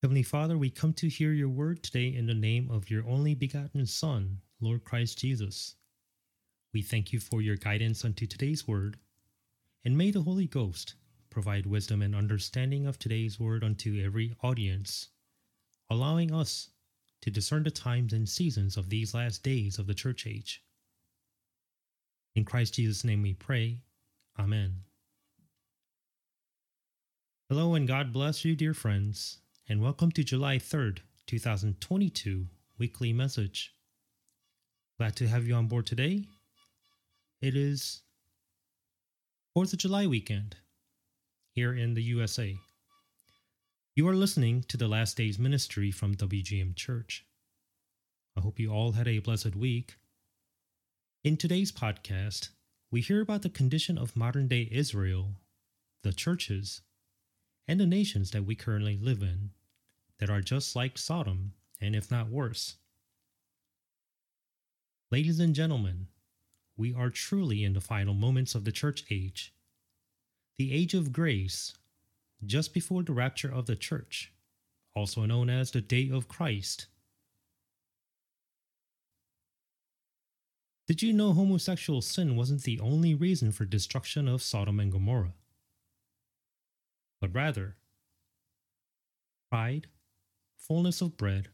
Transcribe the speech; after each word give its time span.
Heavenly 0.00 0.22
Father, 0.22 0.56
we 0.56 0.70
come 0.70 0.92
to 0.92 1.08
hear 1.08 1.32
your 1.32 1.48
word 1.48 1.82
today 1.82 2.14
in 2.14 2.26
the 2.26 2.34
name 2.34 2.70
of 2.70 2.88
your 2.88 3.04
only 3.08 3.34
begotten 3.34 3.84
Son, 3.84 4.38
Lord 4.60 4.84
Christ 4.84 5.18
Jesus. 5.18 5.74
We 6.72 6.82
thank 6.82 7.12
you 7.12 7.18
for 7.18 7.42
your 7.42 7.56
guidance 7.56 8.04
unto 8.04 8.24
today's 8.24 8.68
word, 8.68 9.00
and 9.84 9.98
may 9.98 10.12
the 10.12 10.22
Holy 10.22 10.46
Ghost 10.46 10.94
provide 11.30 11.66
wisdom 11.66 12.00
and 12.00 12.14
understanding 12.14 12.86
of 12.86 12.96
today's 12.96 13.40
word 13.40 13.64
unto 13.64 14.00
every 14.00 14.36
audience, 14.40 15.08
allowing 15.90 16.32
us 16.32 16.70
to 17.22 17.30
discern 17.32 17.64
the 17.64 17.70
times 17.72 18.12
and 18.12 18.28
seasons 18.28 18.76
of 18.76 18.90
these 18.90 19.14
last 19.14 19.42
days 19.42 19.80
of 19.80 19.88
the 19.88 19.94
church 19.94 20.28
age. 20.28 20.62
In 22.36 22.44
Christ 22.44 22.74
Jesus' 22.74 23.02
name 23.02 23.22
we 23.22 23.34
pray. 23.34 23.80
Amen. 24.38 24.76
Hello 27.48 27.74
and 27.74 27.88
God 27.88 28.12
bless 28.12 28.44
you, 28.44 28.54
dear 28.54 28.74
friends 28.74 29.38
and 29.70 29.82
welcome 29.82 30.10
to 30.10 30.24
July 30.24 30.56
3rd, 30.56 31.00
2022 31.26 32.46
weekly 32.78 33.12
message. 33.12 33.74
Glad 34.96 35.14
to 35.16 35.28
have 35.28 35.46
you 35.46 35.54
on 35.54 35.66
board 35.66 35.84
today. 35.84 36.24
It 37.42 37.54
is 37.54 38.00
4th 39.54 39.74
of 39.74 39.78
July 39.78 40.06
weekend 40.06 40.56
here 41.54 41.74
in 41.74 41.92
the 41.92 42.02
USA. 42.02 42.56
You 43.94 44.08
are 44.08 44.14
listening 44.14 44.64
to 44.68 44.78
the 44.78 44.88
Last 44.88 45.18
Days 45.18 45.38
Ministry 45.38 45.90
from 45.90 46.14
WGM 46.14 46.74
Church. 46.74 47.26
I 48.38 48.40
hope 48.40 48.58
you 48.58 48.72
all 48.72 48.92
had 48.92 49.06
a 49.06 49.18
blessed 49.18 49.54
week. 49.54 49.96
In 51.22 51.36
today's 51.36 51.72
podcast, 51.72 52.48
we 52.90 53.02
hear 53.02 53.20
about 53.20 53.42
the 53.42 53.50
condition 53.50 53.98
of 53.98 54.16
modern 54.16 54.48
day 54.48 54.66
Israel, 54.72 55.32
the 56.04 56.14
churches, 56.14 56.80
and 57.66 57.78
the 57.78 57.86
nations 57.86 58.30
that 58.30 58.46
we 58.46 58.54
currently 58.54 58.98
live 58.98 59.20
in 59.20 59.50
that 60.18 60.30
are 60.30 60.40
just 60.40 60.74
like 60.74 60.98
Sodom, 60.98 61.52
and 61.80 61.94
if 61.94 62.10
not 62.10 62.28
worse. 62.28 62.76
Ladies 65.10 65.40
and 65.40 65.54
gentlemen, 65.54 66.08
we 66.76 66.94
are 66.94 67.10
truly 67.10 67.64
in 67.64 67.72
the 67.72 67.80
final 67.80 68.14
moments 68.14 68.54
of 68.54 68.64
the 68.64 68.72
church 68.72 69.04
age, 69.10 69.54
the 70.58 70.72
age 70.72 70.94
of 70.94 71.12
grace, 71.12 71.74
just 72.44 72.74
before 72.74 73.02
the 73.02 73.12
rapture 73.12 73.52
of 73.52 73.66
the 73.66 73.76
church, 73.76 74.32
also 74.94 75.24
known 75.24 75.48
as 75.50 75.70
the 75.70 75.80
day 75.80 76.10
of 76.12 76.28
Christ. 76.28 76.86
Did 80.86 81.02
you 81.02 81.12
know 81.12 81.32
homosexual 81.32 82.00
sin 82.00 82.34
wasn't 82.34 82.62
the 82.62 82.80
only 82.80 83.14
reason 83.14 83.52
for 83.52 83.64
destruction 83.64 84.26
of 84.26 84.42
Sodom 84.42 84.80
and 84.80 84.90
Gomorrah? 84.90 85.34
But 87.20 87.34
rather, 87.34 87.76
pride, 89.50 89.88
fullness 90.58 91.00
of 91.00 91.16
bread, 91.16 91.48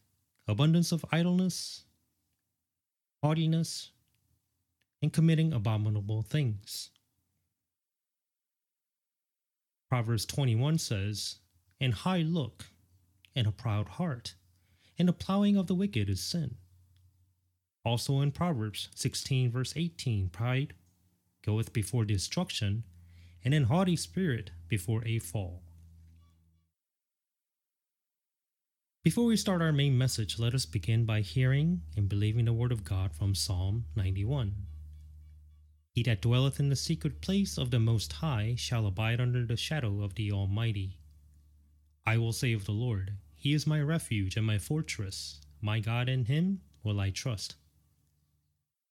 abundance 0.48 0.90
of 0.90 1.04
idleness, 1.12 1.84
haughtiness, 3.22 3.90
and 5.00 5.12
committing 5.12 5.52
abominable 5.52 6.22
things. 6.22 6.90
Proverbs 9.88 10.26
21 10.26 10.78
says, 10.78 11.36
And 11.80 11.92
high 11.94 12.22
look, 12.22 12.66
and 13.36 13.46
a 13.46 13.52
proud 13.52 13.88
heart, 13.90 14.34
and 14.98 15.08
the 15.08 15.12
plowing 15.12 15.56
of 15.56 15.66
the 15.66 15.74
wicked 15.74 16.08
is 16.08 16.20
sin. 16.20 16.56
Also 17.84 18.20
in 18.20 18.32
Proverbs 18.32 18.88
16, 18.94 19.50
verse 19.50 19.74
18, 19.76 20.30
pride 20.30 20.74
goeth 21.44 21.72
before 21.72 22.04
destruction, 22.04 22.84
and 23.44 23.52
an 23.52 23.64
haughty 23.64 23.96
spirit 23.96 24.50
before 24.68 25.02
a 25.04 25.18
fall. 25.18 25.63
Before 29.04 29.26
we 29.26 29.36
start 29.36 29.60
our 29.60 29.70
main 29.70 29.98
message, 29.98 30.38
let 30.38 30.54
us 30.54 30.64
begin 30.64 31.04
by 31.04 31.20
hearing 31.20 31.82
and 31.94 32.08
believing 32.08 32.46
the 32.46 32.54
word 32.54 32.72
of 32.72 32.84
God 32.84 33.12
from 33.12 33.34
Psalm 33.34 33.84
91. 33.96 34.54
He 35.90 36.02
that 36.04 36.22
dwelleth 36.22 36.58
in 36.58 36.70
the 36.70 36.74
secret 36.74 37.20
place 37.20 37.58
of 37.58 37.70
the 37.70 37.78
Most 37.78 38.14
High 38.14 38.54
shall 38.56 38.86
abide 38.86 39.20
under 39.20 39.44
the 39.44 39.58
shadow 39.58 40.02
of 40.02 40.14
the 40.14 40.32
Almighty. 40.32 40.96
I 42.06 42.16
will 42.16 42.32
say 42.32 42.54
of 42.54 42.64
the 42.64 42.72
Lord, 42.72 43.12
He 43.34 43.52
is 43.52 43.66
my 43.66 43.78
refuge 43.78 44.38
and 44.38 44.46
my 44.46 44.56
fortress, 44.56 45.38
my 45.60 45.80
God 45.80 46.08
in 46.08 46.24
Him 46.24 46.62
will 46.82 46.98
I 46.98 47.10
trust. 47.10 47.56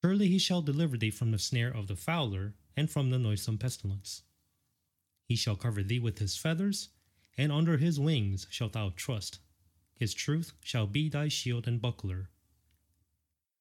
Surely 0.04 0.28
He 0.28 0.38
shall 0.38 0.62
deliver 0.62 0.96
thee 0.96 1.10
from 1.10 1.32
the 1.32 1.40
snare 1.40 1.74
of 1.74 1.88
the 1.88 1.96
fowler 1.96 2.54
and 2.76 2.88
from 2.88 3.10
the 3.10 3.18
noisome 3.18 3.58
pestilence. 3.58 4.22
He 5.26 5.34
shall 5.34 5.56
cover 5.56 5.82
thee 5.82 5.98
with 5.98 6.20
His 6.20 6.36
feathers, 6.36 6.90
and 7.36 7.50
under 7.50 7.78
His 7.78 7.98
wings 7.98 8.46
shalt 8.48 8.74
thou 8.74 8.92
trust. 8.94 9.40
His 9.96 10.12
truth 10.12 10.52
shall 10.62 10.86
be 10.86 11.08
thy 11.08 11.28
shield 11.28 11.68
and 11.68 11.80
buckler. 11.80 12.30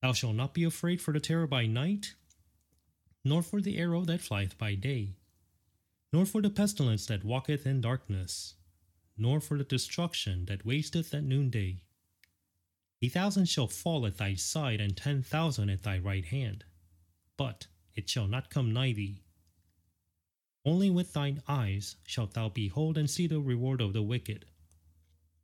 Thou 0.02 0.14
shalt 0.14 0.36
not 0.36 0.54
be 0.54 0.64
afraid 0.64 1.02
for 1.02 1.14
the 1.14 1.20
terror 1.20 1.48
by 1.48 1.66
night, 1.66 2.16
nor 3.24 3.42
for 3.42 3.62
the 3.62 3.78
arrow 3.78 4.04
that 4.06 4.22
flieth 4.22 4.58
by 4.58 4.76
day, 4.76 5.16
nor 6.12 6.26
for 6.26 6.42
the 6.42 6.50
pestilence 6.50 7.06
that 7.06 7.24
walketh 7.24 7.66
in 7.66 7.82
darkness, 7.82 8.56
nor 9.18 9.40
for 9.40 9.58
the 9.58 9.64
destruction 9.64 10.46
that 10.46 10.66
wasteth 10.66 11.14
at 11.14 11.24
noonday. 11.24 11.84
A 13.02 13.10
thousand 13.10 13.46
shall 13.48 13.68
fall 13.68 14.06
at 14.06 14.18
thy 14.18 14.34
side, 14.34 14.82
and 14.82 14.98
ten 14.98 15.22
thousand 15.22 15.70
at 15.70 15.84
thy 15.84 15.98
right 16.00 16.26
hand, 16.26 16.66
but 17.38 17.68
it 17.96 18.10
shall 18.10 18.28
not 18.28 18.50
come 18.50 18.74
nigh 18.74 18.94
thee. 18.94 19.24
Only 20.66 20.90
with 20.90 21.14
thine 21.14 21.44
eyes 21.48 21.98
shalt 22.06 22.34
thou 22.34 22.50
behold 22.50 22.98
and 22.98 23.10
see 23.10 23.28
the 23.28 23.40
reward 23.40 23.82
of 23.82 23.94
the 23.94 24.02
wicked 24.02 24.46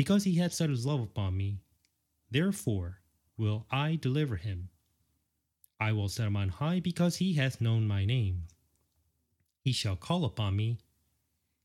Because 0.00 0.24
he 0.24 0.36
hath 0.36 0.54
set 0.54 0.70
his 0.70 0.86
love 0.86 1.02
upon 1.02 1.36
me, 1.36 1.58
therefore 2.30 3.02
will 3.36 3.66
I 3.70 3.96
deliver 3.96 4.36
him. 4.36 4.70
I 5.78 5.92
will 5.92 6.08
set 6.08 6.26
him 6.26 6.38
on 6.38 6.48
high 6.48 6.80
because 6.80 7.16
he 7.16 7.34
hath 7.34 7.60
known 7.60 7.86
my 7.86 8.06
name. 8.06 8.44
He 9.60 9.72
shall 9.72 9.96
call 9.96 10.24
upon 10.24 10.56
me, 10.56 10.78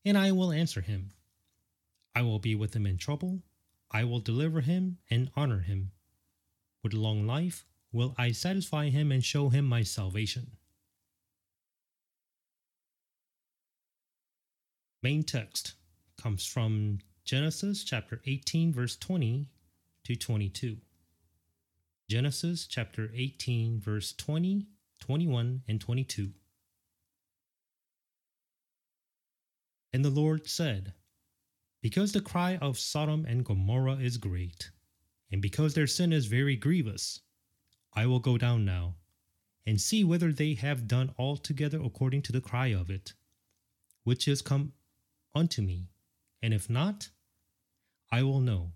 and 0.04 0.18
I 0.18 0.34
will 0.34 0.52
answer 0.52 0.82
him. 0.82 1.12
I 2.14 2.24
will 2.24 2.40
be 2.40 2.56
with 2.56 2.76
him 2.76 2.86
in 2.86 2.98
trouble. 2.98 3.42
I 3.90 4.04
will 4.04 4.20
deliver 4.20 4.60
him 4.60 4.98
and 5.10 5.32
honor 5.38 5.62
him. 5.62 5.92
With 6.84 6.92
long 6.92 7.26
life 7.26 7.64
will 7.94 8.16
I 8.18 8.34
satisfy 8.34 8.90
him 8.90 9.14
and 9.14 9.24
show 9.24 9.48
him 9.48 9.64
my 9.64 9.84
salvation. 9.84 10.58
Main 15.02 15.24
text 15.24 15.76
comes 16.18 16.46
from 16.46 17.00
Genesis 17.26 17.84
chapter 17.84 18.22
18, 18.28 18.72
verse 18.72 18.96
20 18.98 19.50
to 20.04 20.16
22. 20.16 20.78
Genesis 22.08 22.68
chapter 22.68 23.10
18, 23.16 23.80
verse 23.80 24.14
20, 24.14 24.68
21, 25.00 25.64
and 25.68 25.82
22. 25.82 26.30
And 29.92 30.06
the 30.06 30.12
Lord 30.12 30.48
said, 30.48 30.94
Because 31.82 32.12
the 32.12 32.22
cry 32.22 32.58
of 32.58 32.78
Sodom 32.78 33.26
and 33.28 33.44
Gomorrah 33.44 33.96
is 33.96 34.18
great, 34.18 34.70
and 35.32 35.42
because 35.42 35.74
their 35.74 35.88
sin 35.88 36.14
is 36.14 36.28
very 36.28 36.56
grievous, 36.56 37.22
I 37.92 38.06
will 38.06 38.20
go 38.20 38.38
down 38.38 38.66
now, 38.66 38.98
and 39.66 39.82
see 39.82 40.04
whether 40.04 40.32
they 40.32 40.54
have 40.54 40.88
done 40.88 41.16
altogether 41.18 41.82
according 41.84 42.22
to 42.22 42.32
the 42.32 42.40
cry 42.40 42.68
of 42.68 42.92
it, 42.92 43.14
which 44.04 44.28
is 44.28 44.44
come 44.44 44.74
unto 45.34 45.64
me, 45.64 45.88
and 46.44 46.54
if 46.54 46.70
not, 46.70 47.10
I 48.12 48.24
will 48.24 48.40
know. 48.40 48.72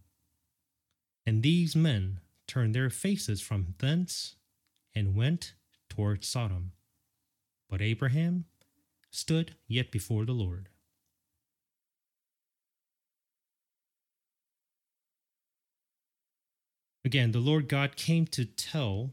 And 1.25 1.43
these 1.43 1.75
men 1.75 2.19
turned 2.47 2.73
their 2.73 2.89
faces 2.89 3.41
from 3.41 3.75
thence 3.77 4.35
and 4.95 5.15
went 5.15 5.53
toward 5.89 6.23
Sodom. 6.23 6.71
But 7.69 7.81
Abraham 7.81 8.45
stood 9.11 9.55
yet 9.67 9.91
before 9.91 10.25
the 10.25 10.33
Lord. 10.33 10.69
Again, 17.05 17.31
the 17.31 17.39
Lord 17.39 17.67
God 17.67 17.95
came 17.95 18.25
to 18.27 18.45
tell 18.45 19.11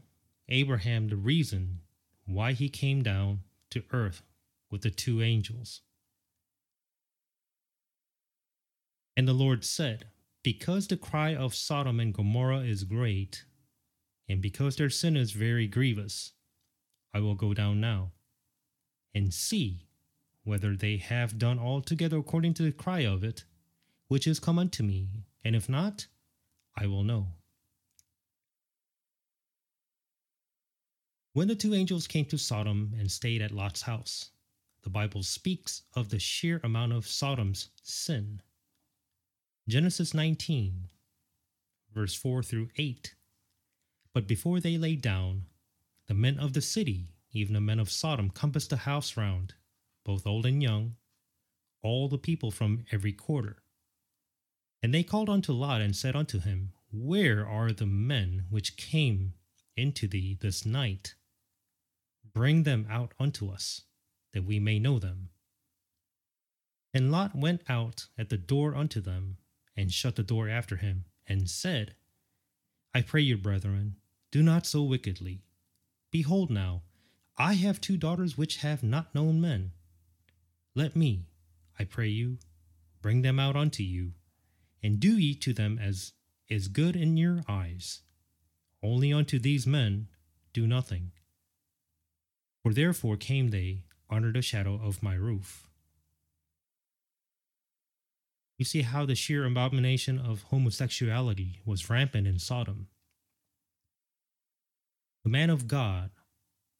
Abraham 0.49 1.07
the 1.07 1.15
reason 1.15 1.79
why 2.25 2.53
he 2.53 2.69
came 2.69 3.01
down 3.01 3.41
to 3.71 3.83
earth 3.91 4.21
with 4.69 4.81
the 4.81 4.91
two 4.91 5.21
angels. 5.21 5.81
And 9.17 9.27
the 9.27 9.33
Lord 9.33 9.65
said, 9.65 10.09
Because 10.43 10.87
the 10.87 10.95
cry 10.95 11.33
of 11.33 11.55
Sodom 11.55 11.99
and 11.99 12.13
Gomorrah 12.13 12.59
is 12.59 12.83
great, 12.83 13.45
and 14.29 14.43
because 14.43 14.75
their 14.75 14.91
sin 14.91 15.17
is 15.17 15.31
very 15.31 15.65
grievous, 15.65 16.33
I 17.15 17.21
will 17.21 17.33
go 17.33 17.55
down 17.55 17.81
now 17.81 18.11
and 19.15 19.33
see 19.33 19.87
whether 20.43 20.75
they 20.75 20.97
have 20.97 21.39
done 21.39 21.57
altogether 21.57 22.19
according 22.19 22.53
to 22.53 22.63
the 22.63 22.71
cry 22.71 22.99
of 22.99 23.23
it, 23.23 23.43
which 24.07 24.27
is 24.27 24.39
come 24.39 24.59
unto 24.59 24.83
me, 24.83 25.25
and 25.43 25.55
if 25.55 25.67
not, 25.67 26.05
I 26.75 26.85
will 26.85 27.03
know. 27.03 27.29
When 31.33 31.47
the 31.47 31.55
two 31.55 31.73
angels 31.73 32.05
came 32.05 32.25
to 32.25 32.37
Sodom 32.37 32.93
and 32.99 33.11
stayed 33.11 33.41
at 33.41 33.51
Lot's 33.51 33.81
house, 33.81 34.29
the 34.83 34.91
Bible 34.91 35.23
speaks 35.23 35.81
of 35.95 36.09
the 36.09 36.19
sheer 36.19 36.61
amount 36.63 36.93
of 36.93 37.07
Sodom's 37.07 37.69
sin. 37.81 38.41
Genesis 39.69 40.13
19, 40.13 40.87
verse 41.93 42.15
4 42.15 42.41
through 42.41 42.69
8. 42.77 43.15
But 44.13 44.25
before 44.25 44.61
they 44.61 44.77
lay 44.77 44.95
down, 44.95 45.47
the 46.07 46.13
men 46.13 46.39
of 46.39 46.53
the 46.53 46.61
city, 46.61 47.15
even 47.33 47.53
the 47.53 47.59
men 47.59 47.77
of 47.77 47.91
Sodom, 47.91 48.29
compassed 48.29 48.69
the 48.69 48.77
house 48.77 49.17
round, 49.17 49.55
both 50.05 50.25
old 50.25 50.45
and 50.45 50.63
young, 50.63 50.95
all 51.83 52.07
the 52.07 52.17
people 52.17 52.49
from 52.49 52.85
every 52.93 53.11
quarter. 53.11 53.57
And 54.81 54.93
they 54.93 55.03
called 55.03 55.27
unto 55.27 55.51
Lot 55.51 55.81
and 55.81 55.93
said 55.93 56.15
unto 56.15 56.39
him, 56.39 56.71
Where 56.89 57.45
are 57.45 57.73
the 57.73 57.85
men 57.85 58.45
which 58.49 58.77
came 58.77 59.33
into 59.75 60.07
thee 60.07 60.37
this 60.39 60.65
night? 60.65 61.15
Bring 62.33 62.63
them 62.63 62.87
out 62.89 63.13
unto 63.19 63.49
us, 63.49 63.81
that 64.31 64.45
we 64.45 64.61
may 64.61 64.79
know 64.79 64.97
them. 64.97 65.27
And 66.93 67.11
Lot 67.11 67.35
went 67.35 67.63
out 67.67 68.07
at 68.17 68.29
the 68.29 68.37
door 68.37 68.73
unto 68.73 69.01
them, 69.01 69.39
and 69.77 69.93
shut 69.93 70.15
the 70.15 70.23
door 70.23 70.49
after 70.49 70.77
him, 70.77 71.05
and 71.27 71.49
said, 71.49 71.95
I 72.93 73.01
pray 73.01 73.21
you, 73.21 73.37
brethren, 73.37 73.95
do 74.31 74.41
not 74.41 74.65
so 74.65 74.81
wickedly. 74.81 75.43
Behold 76.11 76.49
now, 76.49 76.81
I 77.37 77.53
have 77.53 77.79
two 77.79 77.95
daughters 77.95 78.37
which 78.37 78.57
have 78.57 78.81
not 78.81 79.13
known 79.13 79.39
men. 79.39 79.71
Let 80.73 80.95
me, 80.95 81.27
I 81.77 81.83
pray 81.83 82.07
you, 82.07 82.39
bring 83.01 83.21
them 83.21 83.39
out 83.39 83.55
unto 83.55 83.83
you, 83.83 84.13
and 84.81 84.99
do 84.99 85.17
ye 85.17 85.35
to 85.35 85.53
them 85.53 85.77
as 85.79 86.13
is 86.49 86.67
good 86.67 86.95
in 86.95 87.17
your 87.17 87.43
eyes. 87.47 88.01
Only 88.81 89.13
unto 89.13 89.37
these 89.37 89.67
men 89.67 90.07
do 90.53 90.65
nothing. 90.65 91.11
For 92.63 92.73
therefore 92.73 93.17
came 93.17 93.49
they 93.49 93.83
under 94.09 94.31
the 94.31 94.41
shadow 94.41 94.75
of 94.75 95.03
my 95.03 95.13
roof. 95.13 95.66
You 98.57 98.65
see 98.65 98.81
how 98.81 99.05
the 99.05 99.15
sheer 99.15 99.45
abomination 99.45 100.17
of 100.17 100.43
homosexuality 100.43 101.61
was 101.63 101.89
rampant 101.89 102.25
in 102.25 102.39
Sodom. 102.39 102.87
The 105.23 105.29
man 105.29 105.49
of 105.49 105.67
God, 105.67 106.11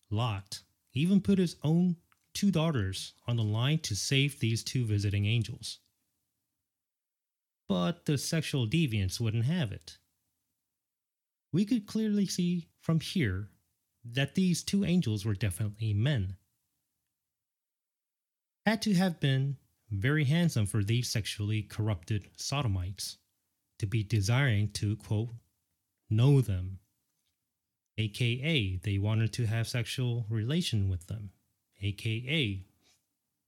Lot, 0.09 0.61
even 0.93 1.21
put 1.21 1.37
his 1.37 1.55
own 1.63 1.97
two 2.33 2.49
daughters 2.49 3.13
on 3.27 3.35
the 3.35 3.43
line 3.43 3.79
to 3.79 3.95
save 3.95 4.39
these 4.39 4.63
two 4.63 4.85
visiting 4.85 5.25
angels. 5.25 5.79
But 7.69 8.05
the 8.05 8.17
sexual 8.17 8.65
deviants 8.65 9.19
wouldn't 9.19 9.45
have 9.45 9.71
it. 9.71 9.97
We 11.51 11.65
could 11.65 11.85
clearly 11.85 12.25
see 12.25 12.69
from 12.79 13.01
here 13.01 13.49
that 14.03 14.35
these 14.35 14.63
two 14.63 14.85
angels 14.85 15.25
were 15.25 15.33
definitely 15.33 15.93
men. 15.93 16.37
Had 18.65 18.81
to 18.83 18.93
have 18.93 19.19
been 19.19 19.57
very 19.89 20.25
handsome 20.25 20.65
for 20.65 20.83
these 20.83 21.09
sexually 21.09 21.61
corrupted 21.61 22.27
sodomites 22.35 23.17
to 23.79 23.85
be 23.85 24.03
desiring 24.03 24.69
to, 24.71 24.95
quote, 24.97 25.29
know 26.09 26.41
them, 26.41 26.79
aka 27.97 28.79
they 28.83 28.97
wanted 28.97 29.33
to 29.33 29.45
have 29.45 29.67
sexual 29.67 30.25
relation 30.29 30.89
with 30.89 31.07
them, 31.07 31.31
aka 31.81 32.63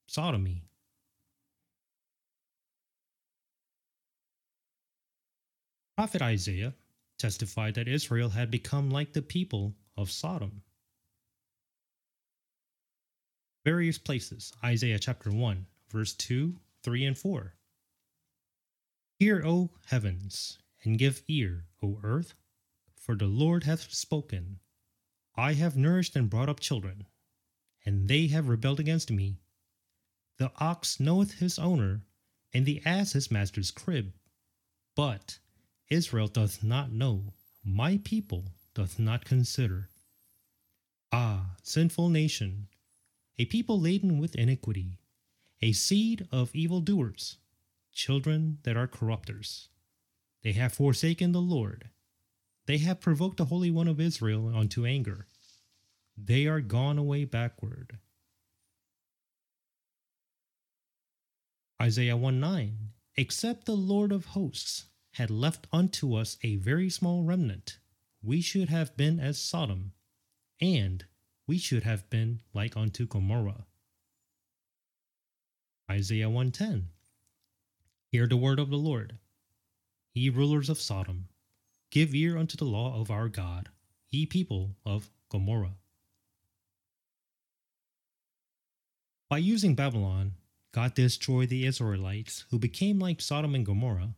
sodomy. 0.07 0.63
Prophet 5.97 6.21
Isaiah 6.21 6.73
testified 7.17 7.73
that 7.75 7.89
Israel 7.89 8.29
had 8.29 8.49
become 8.49 8.89
like 8.89 9.11
the 9.11 9.21
people 9.21 9.75
of 9.97 10.09
Sodom. 10.09 10.61
Various 13.65 13.97
places, 13.97 14.53
Isaiah 14.63 14.97
chapter 14.97 15.29
1, 15.29 15.65
verse 15.89 16.13
2, 16.13 16.55
3, 16.83 17.05
and 17.05 17.17
4. 17.17 17.55
Hear, 19.19 19.43
O 19.45 19.71
heavens, 19.87 20.59
and 20.83 20.97
give 20.97 21.23
ear, 21.27 21.65
O 21.83 21.99
earth, 22.03 22.35
for 22.95 23.15
the 23.15 23.27
Lord 23.27 23.63
hath 23.63 23.91
spoken. 23.93 24.59
I 25.35 25.53
have 25.53 25.75
nourished 25.75 26.15
and 26.15 26.29
brought 26.29 26.49
up 26.49 26.59
children, 26.59 27.05
and 27.85 28.07
they 28.07 28.27
have 28.27 28.49
rebelled 28.49 28.79
against 28.79 29.11
me. 29.11 29.39
The 30.37 30.51
ox 30.57 30.99
knoweth 30.99 31.39
his 31.39 31.59
owner, 31.59 32.03
and 32.53 32.65
the 32.65 32.81
ass 32.85 33.13
his 33.13 33.29
master's 33.29 33.71
crib. 33.71 34.13
But 34.95 35.39
Israel 35.89 36.27
doth 36.27 36.63
not 36.63 36.91
know, 36.91 37.33
my 37.63 37.99
people 38.03 38.53
doth 38.73 38.99
not 38.99 39.25
consider. 39.25 39.89
Ah, 41.11 41.55
sinful 41.63 42.09
nation, 42.09 42.67
a 43.37 43.45
people 43.45 43.79
laden 43.79 44.19
with 44.19 44.35
iniquity, 44.35 44.99
a 45.61 45.71
seed 45.71 46.27
of 46.31 46.55
evildoers, 46.55 47.37
children 47.91 48.59
that 48.63 48.77
are 48.77 48.87
corrupters. 48.87 49.69
They 50.41 50.53
have 50.53 50.73
forsaken 50.73 51.31
the 51.31 51.41
Lord. 51.41 51.89
They 52.65 52.77
have 52.77 53.01
provoked 53.01 53.37
the 53.37 53.45
Holy 53.45 53.71
One 53.71 53.87
of 53.87 53.99
Israel 53.99 54.55
unto 54.55 54.85
anger. 54.85 55.27
They 56.17 56.45
are 56.45 56.61
gone 56.61 56.97
away 56.97 57.25
backward. 57.25 57.97
Isaiah 61.81 62.17
1 62.17 62.39
9 62.39 62.77
Except 63.15 63.65
the 63.65 63.75
Lord 63.75 64.11
of 64.11 64.27
hosts 64.27 64.85
had 65.13 65.29
left 65.29 65.67
unto 65.73 66.13
us 66.15 66.37
a 66.43 66.55
very 66.55 66.89
small 66.89 67.23
remnant, 67.23 67.79
we 68.21 68.39
should 68.41 68.69
have 68.69 68.95
been 68.95 69.19
as 69.19 69.39
Sodom, 69.39 69.93
and 70.61 71.05
we 71.47 71.57
should 71.57 71.83
have 71.83 72.09
been 72.09 72.41
like 72.53 72.77
unto 72.77 73.05
Gomorrah. 73.05 73.65
Isaiah 75.91 76.29
110 76.29 76.89
Hear 78.11 78.27
the 78.27 78.37
word 78.37 78.59
of 78.59 78.69
the 78.69 78.77
Lord. 78.77 79.17
Ye 80.13 80.29
rulers 80.29 80.69
of 80.69 80.79
Sodom, 80.79 81.29
give 81.89 82.13
ear 82.13 82.37
unto 82.37 82.55
the 82.55 82.65
law 82.65 83.01
of 83.01 83.09
our 83.09 83.27
God, 83.27 83.69
ye 84.11 84.27
people 84.27 84.75
of 84.85 85.09
Gomorrah. 85.29 85.77
By 89.29 89.39
using 89.39 89.73
Babylon, 89.73 90.33
God 90.71 90.93
destroyed 90.93 91.49
the 91.49 91.65
Israelites 91.65 92.45
who 92.51 92.59
became 92.59 92.99
like 92.99 93.19
Sodom 93.19 93.55
and 93.55 93.65
Gomorrah 93.65 94.13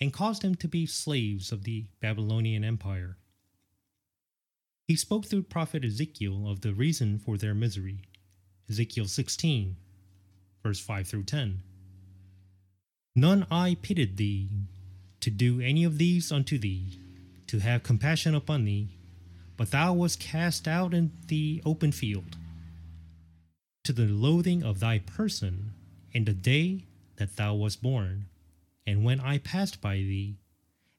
and 0.00 0.12
caused 0.12 0.42
them 0.42 0.54
to 0.56 0.68
be 0.68 0.86
slaves 0.86 1.50
of 1.50 1.64
the 1.64 1.86
Babylonian 2.00 2.62
Empire. 2.62 3.16
He 4.86 4.94
spoke 4.94 5.26
through 5.26 5.42
prophet 5.42 5.84
Ezekiel 5.84 6.48
of 6.48 6.60
the 6.60 6.72
reason 6.72 7.18
for 7.18 7.36
their 7.36 7.54
misery. 7.54 8.02
Ezekiel 8.68 9.06
16, 9.06 9.76
verse 10.62 10.80
5 10.80 11.06
through 11.06 11.24
10. 11.24 11.62
None 13.14 13.46
eye 13.50 13.76
pitied 13.82 14.16
thee 14.16 14.48
to 15.20 15.30
do 15.30 15.60
any 15.60 15.84
of 15.84 15.98
these 15.98 16.32
unto 16.32 16.58
thee, 16.58 16.98
to 17.46 17.58
have 17.58 17.82
compassion 17.82 18.34
upon 18.34 18.64
thee, 18.64 18.88
but 19.56 19.70
thou 19.70 19.92
wast 19.92 20.20
cast 20.20 20.66
out 20.66 20.94
in 20.94 21.12
the 21.26 21.62
open 21.66 21.92
field, 21.92 22.36
to 23.84 23.92
the 23.92 24.06
loathing 24.06 24.62
of 24.62 24.80
thy 24.80 24.98
person 24.98 25.72
in 26.12 26.24
the 26.24 26.32
day 26.32 26.86
that 27.16 27.36
thou 27.36 27.54
wast 27.54 27.82
born. 27.82 28.26
And 28.86 29.04
when 29.04 29.20
I 29.20 29.38
passed 29.38 29.80
by 29.80 29.96
thee, 29.96 30.36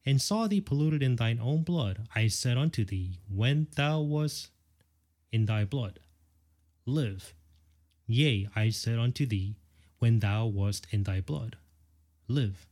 and 0.06 0.22
saw 0.22 0.48
thee 0.48 0.62
polluted 0.62 1.04
in 1.04 1.16
thine 1.16 1.40
own 1.40 1.64
blood, 1.64 2.08
I 2.16 2.28
said 2.28 2.58
unto 2.58 2.84
thee, 2.84 3.20
When 3.30 3.68
thou 3.76 4.02
wast 4.02 4.50
in 5.32 5.46
thy 5.46 5.66
blood, 5.66 6.00
live. 6.86 7.34
Yea, 8.12 8.50
I 8.58 8.72
said 8.72 9.00
unto 9.00 9.26
thee, 9.26 9.56
When 10.00 10.20
thou 10.20 10.46
wast 10.46 10.86
in 10.92 11.04
thy 11.04 11.22
blood, 11.22 11.56
live. 12.28 12.68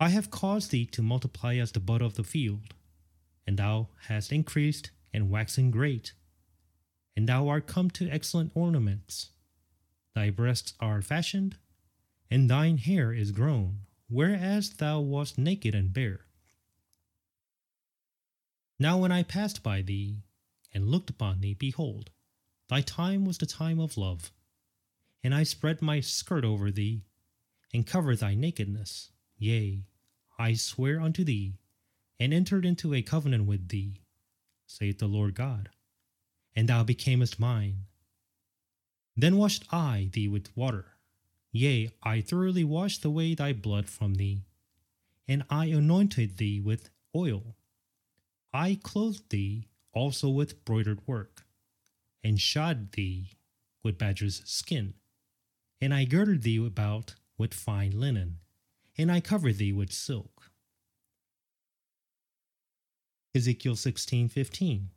I 0.00 0.08
have 0.08 0.30
caused 0.30 0.70
thee 0.70 0.86
to 0.86 1.02
multiply 1.02 1.56
as 1.56 1.72
the 1.72 1.80
bud 1.80 2.00
of 2.00 2.14
the 2.14 2.24
field, 2.24 2.72
and 3.46 3.58
thou 3.58 3.88
hast 4.06 4.32
increased 4.32 4.92
and 5.12 5.28
waxen 5.28 5.70
great, 5.70 6.14
and 7.14 7.28
thou 7.28 7.48
art 7.48 7.66
come 7.66 7.90
to 7.90 8.08
excellent 8.08 8.52
ornaments. 8.54 9.28
Thy 10.14 10.30
breasts 10.30 10.72
are 10.80 11.02
fashioned, 11.02 11.56
and 12.30 12.48
thine 12.48 12.78
hair 12.78 13.12
is 13.12 13.30
grown, 13.30 13.80
whereas 14.08 14.70
thou 14.70 15.00
wast 15.00 15.36
naked 15.36 15.74
and 15.74 15.92
bare. 15.92 16.24
Now 18.78 18.96
when 18.96 19.12
I 19.12 19.22
passed 19.22 19.62
by 19.62 19.82
thee, 19.82 20.22
and 20.72 20.88
looked 20.88 21.10
upon 21.10 21.40
thee, 21.42 21.52
behold, 21.52 22.10
thy 22.72 22.80
time 22.80 23.26
was 23.26 23.36
the 23.36 23.44
time 23.44 23.78
of 23.78 23.98
love. 23.98 24.32
And 25.22 25.34
I 25.34 25.42
spread 25.42 25.82
my 25.82 26.00
skirt 26.00 26.42
over 26.42 26.70
thee, 26.70 27.04
and 27.74 27.86
cover 27.86 28.16
thy 28.16 28.34
nakedness. 28.34 29.10
Yea, 29.36 29.82
I 30.38 30.54
swear 30.54 30.98
unto 30.98 31.22
thee, 31.22 31.58
and 32.18 32.32
entered 32.32 32.64
into 32.64 32.94
a 32.94 33.02
covenant 33.02 33.44
with 33.44 33.68
thee, 33.68 34.00
saith 34.66 35.00
the 35.00 35.06
Lord 35.06 35.34
God, 35.34 35.68
and 36.56 36.66
thou 36.66 36.82
becamest 36.82 37.38
mine. 37.38 37.84
Then 39.18 39.36
washed 39.36 39.66
I 39.70 40.08
thee 40.10 40.28
with 40.28 40.56
water, 40.56 40.96
yea, 41.50 41.90
I 42.02 42.22
thoroughly 42.22 42.64
washed 42.64 43.04
away 43.04 43.34
thy 43.34 43.52
blood 43.52 43.90
from 43.90 44.14
thee, 44.14 44.46
and 45.28 45.44
I 45.50 45.66
anointed 45.66 46.38
thee 46.38 46.58
with 46.58 46.88
oil. 47.14 47.54
I 48.54 48.78
clothed 48.82 49.28
thee 49.28 49.68
also 49.92 50.30
with 50.30 50.64
broidered 50.64 51.06
work, 51.06 51.44
and 52.24 52.40
shod 52.40 52.92
thee 52.92 53.32
with 53.82 53.98
badger's 53.98 54.42
skin, 54.44 54.94
and 55.80 55.92
I 55.92 56.04
girded 56.04 56.42
thee 56.42 56.64
about 56.64 57.14
with 57.36 57.54
fine 57.54 57.98
linen, 57.98 58.38
and 58.96 59.10
I 59.10 59.20
covered 59.20 59.58
thee 59.58 59.72
with 59.72 59.92
silk. 59.92 60.52
Ezekiel 63.34 63.76
16:15 63.76 64.90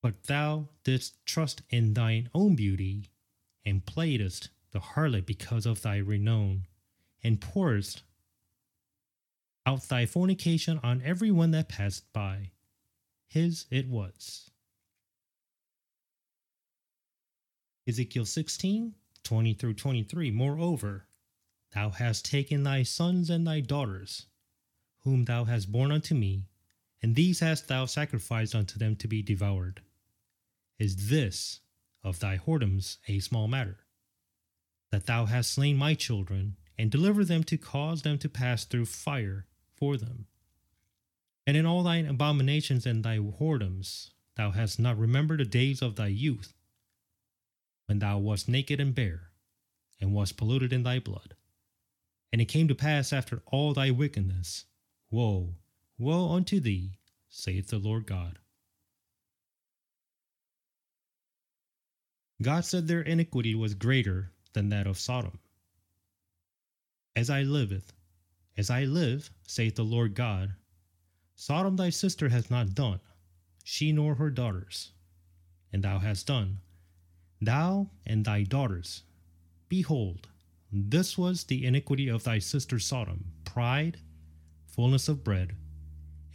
But 0.00 0.24
thou 0.24 0.70
didst 0.84 1.24
trust 1.26 1.62
in 1.68 1.94
thine 1.94 2.30
own 2.32 2.54
beauty, 2.54 3.10
and 3.64 3.84
playedst 3.84 4.50
the 4.70 4.80
harlot 4.80 5.26
because 5.26 5.66
of 5.66 5.82
thy 5.82 5.96
renown, 5.96 6.66
and 7.22 7.40
pourest 7.40 8.02
out 9.66 9.82
thy 9.88 10.06
fornication 10.06 10.78
on 10.78 11.02
every 11.02 11.30
one 11.30 11.50
that 11.50 11.68
passed 11.68 12.10
by. 12.12 12.52
His 13.26 13.66
it 13.70 13.88
was. 13.88 14.47
Ezekiel 17.88 18.26
16, 18.26 18.94
20 19.24 19.54
through 19.54 19.72
23. 19.72 20.30
Moreover, 20.30 21.06
thou 21.74 21.88
hast 21.88 22.26
taken 22.26 22.62
thy 22.62 22.82
sons 22.82 23.30
and 23.30 23.46
thy 23.46 23.60
daughters, 23.60 24.26
whom 25.04 25.24
thou 25.24 25.44
hast 25.44 25.72
borne 25.72 25.90
unto 25.90 26.14
me, 26.14 26.44
and 27.02 27.14
these 27.14 27.40
hast 27.40 27.66
thou 27.66 27.86
sacrificed 27.86 28.54
unto 28.54 28.78
them 28.78 28.94
to 28.96 29.08
be 29.08 29.22
devoured. 29.22 29.80
Is 30.78 31.08
this 31.08 31.60
of 32.04 32.20
thy 32.20 32.36
whoredoms 32.36 32.98
a 33.08 33.20
small 33.20 33.48
matter? 33.48 33.78
That 34.92 35.06
thou 35.06 35.24
hast 35.24 35.52
slain 35.52 35.78
my 35.78 35.94
children, 35.94 36.56
and 36.76 36.90
delivered 36.90 37.28
them 37.28 37.42
to 37.44 37.56
cause 37.56 38.02
them 38.02 38.18
to 38.18 38.28
pass 38.28 38.64
through 38.66 38.84
fire 38.84 39.46
for 39.74 39.96
them. 39.96 40.26
And 41.46 41.56
in 41.56 41.64
all 41.64 41.82
thine 41.82 42.04
abominations 42.04 42.84
and 42.84 43.02
thy 43.02 43.16
whoredoms, 43.16 44.10
thou 44.36 44.50
hast 44.50 44.78
not 44.78 44.98
remembered 44.98 45.40
the 45.40 45.46
days 45.46 45.80
of 45.80 45.96
thy 45.96 46.08
youth, 46.08 46.52
when 47.88 48.00
thou 48.00 48.18
wast 48.18 48.50
naked 48.50 48.78
and 48.80 48.94
bare, 48.94 49.30
and 49.98 50.12
wast 50.12 50.36
polluted 50.36 50.74
in 50.74 50.82
thy 50.82 50.98
blood. 50.98 51.34
And 52.30 52.42
it 52.42 52.44
came 52.44 52.68
to 52.68 52.74
pass 52.74 53.14
after 53.14 53.42
all 53.46 53.72
thy 53.72 53.90
wickedness, 53.90 54.66
Woe, 55.10 55.54
woe 55.96 56.32
unto 56.32 56.60
thee, 56.60 56.98
saith 57.30 57.68
the 57.68 57.78
Lord 57.78 58.04
God. 58.04 58.38
God 62.42 62.66
said 62.66 62.86
their 62.86 63.00
iniquity 63.00 63.54
was 63.54 63.72
greater 63.72 64.32
than 64.52 64.68
that 64.68 64.86
of 64.86 64.98
Sodom. 64.98 65.38
As 67.16 67.30
I 67.30 67.40
liveth, 67.40 67.94
as 68.58 68.68
I 68.68 68.84
live, 68.84 69.30
saith 69.46 69.76
the 69.76 69.82
Lord 69.82 70.14
God, 70.14 70.52
Sodom 71.36 71.76
thy 71.76 71.88
sister 71.88 72.28
hath 72.28 72.50
not 72.50 72.74
done, 72.74 73.00
she 73.64 73.92
nor 73.92 74.16
her 74.16 74.28
daughters, 74.28 74.92
and 75.72 75.82
thou 75.82 76.00
hast 76.00 76.26
done, 76.26 76.58
thou 77.40 77.90
and 78.06 78.24
thy 78.24 78.42
daughters. 78.42 79.02
Behold, 79.68 80.28
this 80.72 81.16
was 81.16 81.44
the 81.44 81.64
iniquity 81.64 82.08
of 82.08 82.24
thy 82.24 82.38
sister 82.38 82.78
Sodom 82.78 83.32
pride, 83.44 83.98
fullness 84.66 85.08
of 85.08 85.24
bread, 85.24 85.54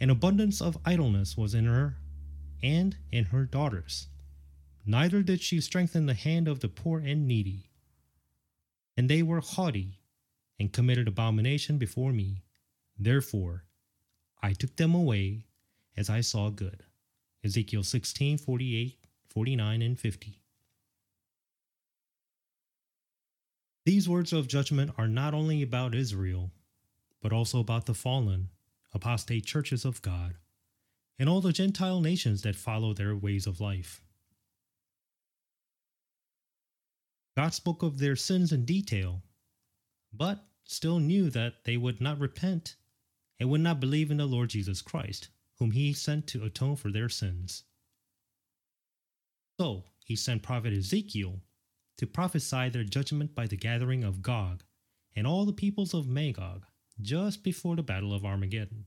and 0.00 0.10
abundance 0.10 0.60
of 0.60 0.78
idleness 0.84 1.36
was 1.36 1.54
in 1.54 1.66
her 1.66 1.96
and 2.62 2.96
in 3.12 3.26
her 3.26 3.44
daughters. 3.44 4.08
Neither 4.86 5.22
did 5.22 5.40
she 5.40 5.60
strengthen 5.60 6.06
the 6.06 6.14
hand 6.14 6.48
of 6.48 6.60
the 6.60 6.68
poor 6.68 6.98
and 6.98 7.26
needy. 7.26 7.70
And 8.96 9.08
they 9.08 9.22
were 9.22 9.40
haughty 9.40 10.00
and 10.58 10.72
committed 10.72 11.08
abomination 11.08 11.78
before 11.78 12.12
me. 12.12 12.44
Therefore, 12.98 13.64
I 14.42 14.52
took 14.52 14.76
them 14.76 14.94
away 14.94 15.46
as 15.96 16.10
I 16.10 16.20
saw 16.20 16.50
good. 16.50 16.84
Ezekiel 17.42 17.82
16 17.82 18.38
48, 18.38 18.98
49, 19.28 19.82
and 19.82 19.98
50. 19.98 20.43
These 23.84 24.08
words 24.08 24.32
of 24.32 24.48
judgment 24.48 24.92
are 24.96 25.08
not 25.08 25.34
only 25.34 25.62
about 25.62 25.94
Israel, 25.94 26.50
but 27.20 27.32
also 27.32 27.60
about 27.60 27.86
the 27.86 27.94
fallen, 27.94 28.50
apostate 28.92 29.44
churches 29.44 29.84
of 29.84 30.02
God, 30.02 30.36
and 31.18 31.28
all 31.28 31.40
the 31.40 31.52
Gentile 31.52 32.00
nations 32.00 32.42
that 32.42 32.56
follow 32.56 32.94
their 32.94 33.14
ways 33.14 33.46
of 33.46 33.60
life. 33.60 34.02
God 37.36 37.52
spoke 37.52 37.82
of 37.82 37.98
their 37.98 38.16
sins 38.16 38.52
in 38.52 38.64
detail 38.64 39.22
but 40.16 40.46
still 40.64 40.98
knew 40.98 41.28
that 41.30 41.64
they 41.64 41.76
would 41.76 42.00
not 42.00 42.20
repent 42.20 42.76
and 43.40 43.50
would 43.50 43.60
not 43.60 43.80
believe 43.80 44.10
in 44.10 44.18
the 44.18 44.26
Lord 44.26 44.50
Jesus 44.50 44.80
Christ, 44.80 45.28
whom 45.58 45.72
he 45.72 45.92
sent 45.92 46.26
to 46.28 46.44
atone 46.44 46.76
for 46.76 46.90
their 46.90 47.08
sins. 47.08 47.64
So 49.58 49.84
he 50.04 50.14
sent 50.14 50.42
prophet 50.42 50.72
Ezekiel 50.72 51.40
to 51.98 52.06
prophesy 52.06 52.68
their 52.68 52.84
judgment 52.84 53.34
by 53.34 53.46
the 53.46 53.56
gathering 53.56 54.04
of 54.04 54.22
Gog 54.22 54.64
and 55.14 55.26
all 55.26 55.44
the 55.44 55.52
peoples 55.52 55.94
of 55.94 56.08
Magog 56.08 56.66
just 57.00 57.42
before 57.42 57.76
the 57.76 57.82
battle 57.82 58.12
of 58.12 58.24
Armageddon. 58.24 58.86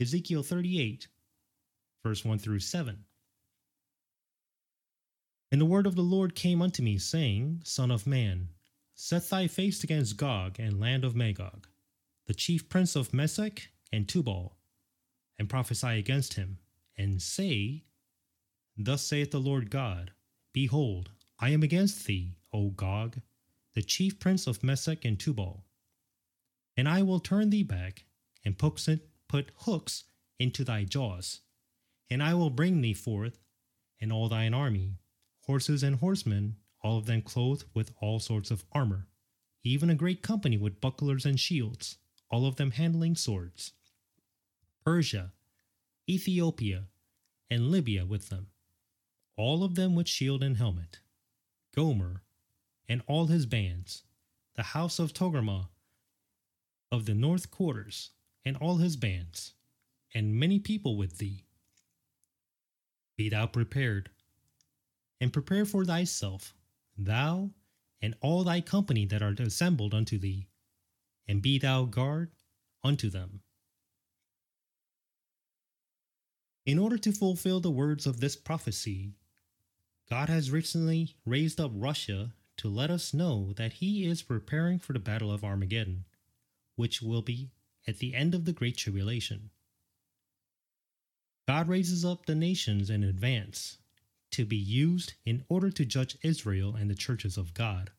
Ezekiel 0.00 0.42
38, 0.42 1.08
verse 2.02 2.24
1 2.24 2.38
through 2.38 2.60
7. 2.60 3.04
And 5.52 5.60
the 5.60 5.66
word 5.66 5.86
of 5.86 5.96
the 5.96 6.02
Lord 6.02 6.34
came 6.34 6.62
unto 6.62 6.82
me, 6.82 6.96
saying, 6.98 7.62
Son 7.64 7.90
of 7.90 8.06
man, 8.06 8.50
Set 8.94 9.28
thy 9.30 9.46
face 9.46 9.82
against 9.82 10.16
Gog 10.16 10.60
and 10.60 10.78
land 10.78 11.04
of 11.04 11.16
Magog, 11.16 11.66
the 12.26 12.34
chief 12.34 12.68
prince 12.68 12.94
of 12.94 13.12
Meshech 13.12 13.70
and 13.92 14.08
Tubal, 14.08 14.56
and 15.38 15.48
prophesy 15.48 15.98
against 15.98 16.34
him, 16.34 16.58
and 16.96 17.20
say, 17.20 17.84
Thus 18.76 19.02
saith 19.02 19.30
the 19.30 19.40
Lord 19.40 19.70
God 19.70 20.12
Behold, 20.52 21.10
I 21.42 21.50
am 21.50 21.62
against 21.62 22.04
thee, 22.04 22.36
O 22.52 22.68
Gog, 22.68 23.22
the 23.74 23.82
chief 23.82 24.18
prince 24.18 24.46
of 24.46 24.62
Meshech 24.62 25.06
and 25.06 25.18
Tubal. 25.18 25.64
And 26.76 26.86
I 26.86 27.00
will 27.02 27.18
turn 27.18 27.48
thee 27.48 27.62
back, 27.62 28.04
and 28.44 28.58
put 28.58 29.50
hooks 29.56 30.04
into 30.38 30.64
thy 30.64 30.84
jaws, 30.84 31.40
and 32.10 32.22
I 32.22 32.34
will 32.34 32.50
bring 32.50 32.82
thee 32.82 32.92
forth, 32.92 33.38
and 34.00 34.12
all 34.12 34.28
thine 34.28 34.52
army, 34.52 34.98
horses 35.46 35.82
and 35.82 35.96
horsemen, 35.96 36.56
all 36.82 36.98
of 36.98 37.06
them 37.06 37.22
clothed 37.22 37.64
with 37.72 37.92
all 38.00 38.20
sorts 38.20 38.50
of 38.50 38.64
armor, 38.72 39.08
even 39.62 39.88
a 39.88 39.94
great 39.94 40.22
company 40.22 40.58
with 40.58 40.80
bucklers 40.80 41.24
and 41.24 41.40
shields, 41.40 41.96
all 42.30 42.46
of 42.46 42.56
them 42.56 42.72
handling 42.72 43.16
swords. 43.16 43.72
Persia, 44.84 45.32
Ethiopia, 46.08 46.88
and 47.50 47.70
Libya 47.70 48.04
with 48.04 48.28
them, 48.28 48.48
all 49.36 49.64
of 49.64 49.74
them 49.74 49.94
with 49.94 50.08
shield 50.08 50.42
and 50.42 50.58
helmet. 50.58 51.00
Gomer, 51.74 52.22
and 52.88 53.02
all 53.06 53.26
his 53.26 53.46
bands, 53.46 54.02
the 54.56 54.62
house 54.62 54.98
of 54.98 55.12
Togarmah, 55.12 55.68
of 56.90 57.06
the 57.06 57.14
north 57.14 57.50
quarters, 57.50 58.10
and 58.44 58.56
all 58.56 58.78
his 58.78 58.96
bands, 58.96 59.54
and 60.14 60.34
many 60.34 60.58
people 60.58 60.96
with 60.96 61.18
thee. 61.18 61.44
Be 63.16 63.28
thou 63.28 63.46
prepared, 63.46 64.10
and 65.20 65.32
prepare 65.32 65.64
for 65.64 65.84
thyself 65.84 66.54
thou 66.96 67.50
and 68.02 68.14
all 68.20 68.44
thy 68.44 68.60
company 68.60 69.04
that 69.06 69.22
are 69.22 69.34
assembled 69.38 69.94
unto 69.94 70.18
thee, 70.18 70.48
and 71.28 71.42
be 71.42 71.58
thou 71.58 71.84
guard 71.84 72.30
unto 72.82 73.10
them. 73.10 73.42
In 76.66 76.78
order 76.78 76.98
to 76.98 77.12
fulfill 77.12 77.60
the 77.60 77.70
words 77.70 78.06
of 78.06 78.20
this 78.20 78.36
prophecy, 78.36 79.14
God 80.10 80.28
has 80.28 80.50
recently 80.50 81.14
raised 81.24 81.60
up 81.60 81.70
Russia 81.72 82.32
to 82.56 82.68
let 82.68 82.90
us 82.90 83.14
know 83.14 83.52
that 83.52 83.74
he 83.74 84.04
is 84.04 84.22
preparing 84.22 84.80
for 84.80 84.92
the 84.92 84.98
Battle 84.98 85.30
of 85.30 85.44
Armageddon, 85.44 86.04
which 86.74 87.00
will 87.00 87.22
be 87.22 87.52
at 87.86 87.98
the 87.98 88.14
end 88.16 88.34
of 88.34 88.44
the 88.44 88.52
Great 88.52 88.76
Tribulation. 88.76 89.50
God 91.46 91.68
raises 91.68 92.04
up 92.04 92.26
the 92.26 92.34
nations 92.34 92.90
in 92.90 93.04
advance 93.04 93.78
to 94.32 94.44
be 94.44 94.56
used 94.56 95.14
in 95.24 95.44
order 95.48 95.70
to 95.70 95.84
judge 95.84 96.18
Israel 96.22 96.74
and 96.74 96.90
the 96.90 96.94
churches 96.96 97.36
of 97.36 97.54
God. 97.54 97.90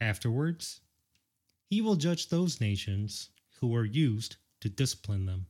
Afterwards, 0.00 0.80
he 1.70 1.80
will 1.80 1.96
judge 1.96 2.28
those 2.28 2.60
nations 2.60 3.30
who 3.60 3.68
were 3.68 3.84
used 3.84 4.36
to 4.60 4.68
discipline 4.68 5.24
them. 5.24 5.46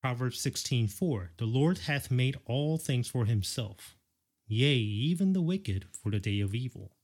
Proverbs 0.00 0.40
16:4 0.40 1.30
The 1.38 1.44
Lord 1.44 1.78
hath 1.78 2.10
made 2.10 2.36
all 2.44 2.78
things 2.78 3.08
for 3.08 3.24
himself. 3.26 3.96
yea, 4.50 4.76
even 4.78 5.34
the 5.34 5.42
wicked 5.42 5.84
for 5.92 6.10
the 6.10 6.18
day 6.20 6.40
of 6.40 6.54
evil. 6.54 6.96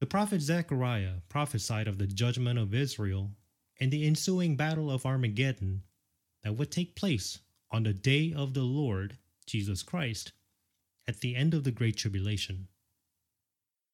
The 0.00 0.06
prophet 0.06 0.40
Zechariah 0.40 1.20
prophesied 1.28 1.86
of 1.88 1.98
the 1.98 2.06
judgment 2.06 2.58
of 2.58 2.72
Israel 2.72 3.36
and 3.78 3.92
the 3.92 4.06
ensuing 4.06 4.56
battle 4.56 4.90
of 4.90 5.04
Armageddon 5.04 5.82
that 6.42 6.54
would 6.54 6.70
take 6.70 6.94
place 6.94 7.40
on 7.70 7.82
the 7.82 7.92
day 7.92 8.32
of 8.32 8.54
the 8.54 8.62
Lord 8.62 9.18
Jesus 9.46 9.82
Christ 9.82 10.32
at 11.06 11.20
the 11.20 11.36
end 11.36 11.52
of 11.52 11.64
the 11.64 11.72
Great 11.72 11.96
Tribulation. 11.96 12.68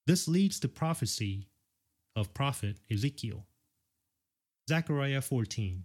This 0.07 0.29
leads 0.29 0.61
to 0.61 0.69
prophecy 0.69 1.49
of 2.15 2.35
prophet 2.35 2.79
Ezekiel. 2.91 3.47
Zechariah 4.69 5.23
14, 5.23 5.85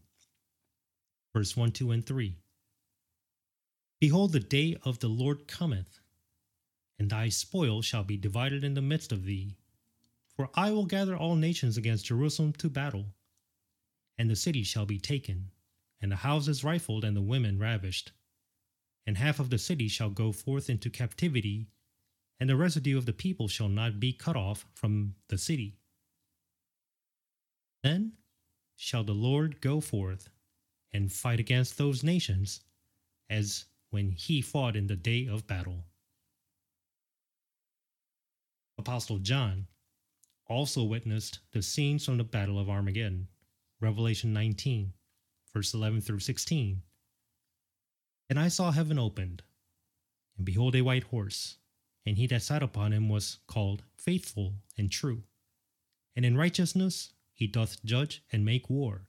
verse 1.33 1.55
1, 1.55 1.71
2, 1.71 1.91
and 1.91 2.05
3. 2.05 2.35
Behold, 3.99 4.31
the 4.31 4.39
day 4.39 4.77
of 4.83 4.99
the 4.99 5.07
Lord 5.07 5.47
cometh, 5.47 5.99
and 6.97 7.09
thy 7.09 7.29
spoil 7.29 7.81
shall 7.81 8.03
be 8.03 8.17
divided 8.17 8.63
in 8.63 8.73
the 8.73 8.81
midst 8.81 9.11
of 9.11 9.25
thee. 9.25 9.55
For 10.35 10.49
I 10.55 10.71
will 10.71 10.85
gather 10.85 11.17
all 11.17 11.35
nations 11.35 11.77
against 11.77 12.05
Jerusalem 12.05 12.53
to 12.53 12.69
battle, 12.69 13.07
and 14.17 14.29
the 14.29 14.35
city 14.35 14.63
shall 14.63 14.85
be 14.85 14.99
taken, 14.99 15.51
and 16.01 16.11
the 16.11 16.17
houses 16.17 16.63
rifled, 16.63 17.03
and 17.03 17.15
the 17.15 17.21
women 17.21 17.59
ravished. 17.59 18.13
And 19.05 19.17
half 19.17 19.39
of 19.39 19.49
the 19.49 19.57
city 19.57 19.87
shall 19.87 20.09
go 20.09 20.31
forth 20.31 20.69
into 20.69 20.89
captivity, 20.89 21.67
and 22.39 22.49
the 22.49 22.55
residue 22.55 22.97
of 22.97 23.05
the 23.05 23.13
people 23.13 23.47
shall 23.47 23.69
not 23.69 23.99
be 23.99 24.13
cut 24.13 24.37
off 24.37 24.65
from 24.73 25.15
the 25.27 25.37
city. 25.37 25.75
Then 27.83 28.13
shall 28.77 29.03
the 29.03 29.13
Lord 29.13 29.59
go 29.61 29.81
forth 29.81 30.29
and 30.93 31.11
fight 31.11 31.39
against 31.39 31.77
those 31.77 32.03
nations 32.03 32.61
as 33.29 33.65
when 33.89 34.11
he 34.11 34.41
fought 34.41 34.75
in 34.75 34.87
the 34.87 34.95
day 34.95 35.27
of 35.27 35.47
battle. 35.47 35.85
Apostle 38.77 39.19
John 39.19 39.67
also 40.47 40.83
witnessed 40.83 41.39
the 41.51 41.61
scenes 41.61 42.05
from 42.05 42.17
the 42.17 42.23
Battle 42.23 42.57
of 42.57 42.69
Armageddon, 42.69 43.27
Revelation 43.81 44.33
19, 44.33 44.93
verse 45.53 45.73
11 45.73 46.01
through 46.01 46.19
16. 46.19 46.81
And 48.29 48.39
I 48.39 48.47
saw 48.47 48.71
heaven 48.71 48.97
opened, 48.97 49.43
and 50.37 50.45
behold, 50.45 50.75
a 50.75 50.81
white 50.81 51.03
horse, 51.03 51.57
and 52.05 52.17
he 52.17 52.25
that 52.27 52.41
sat 52.41 52.63
upon 52.63 52.93
him 52.93 53.09
was 53.09 53.39
called 53.47 53.83
Faithful 53.97 54.53
and 54.77 54.91
True, 54.91 55.23
and 56.15 56.25
in 56.25 56.37
righteousness 56.37 57.13
he 57.33 57.47
doth 57.47 57.83
judge 57.83 58.23
and 58.31 58.45
make 58.45 58.69
war. 58.69 59.08